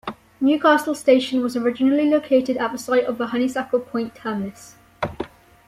[0.39, 4.75] Newcastle station was originally located at the site of the Honeysuckle Point Terminus.